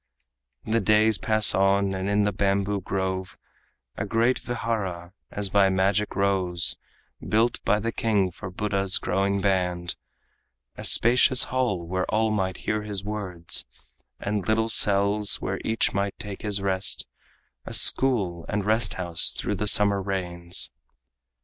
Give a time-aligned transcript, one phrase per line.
[0.65, 3.37] The days pass on, and in the bamboo grove
[3.97, 6.75] A great vihara as by magic rose,
[7.21, 9.95] Built by the king for Buddha's growing band,
[10.75, 13.63] A spacious hall where all might hear his words,
[14.19, 17.05] And little cells where each might take his rest,
[17.67, 20.71] A school and rest house through the summer rains.